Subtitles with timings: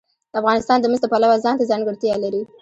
[0.39, 2.41] افغانستان د مس د پلوه ځانته ځانګړتیا لري.